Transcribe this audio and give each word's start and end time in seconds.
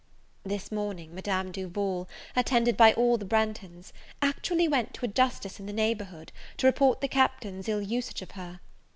This 0.43 0.71
morning, 0.71 1.13
Madame 1.13 1.51
Duval, 1.51 2.09
attended 2.35 2.75
by 2.75 2.91
all 2.93 3.19
the 3.19 3.25
Branghtons, 3.27 3.91
actually 4.19 4.67
went 4.67 4.95
to 4.95 5.05
a 5.05 5.07
Justice 5.07 5.59
in 5.59 5.67
the 5.67 5.73
neighborhood, 5.73 6.31
to 6.57 6.65
report 6.65 7.01
the 7.01 7.07
Captain's 7.07 7.69
ill 7.69 7.83
usage 7.83 8.23
of 8.23 8.31
her. 8.31 8.61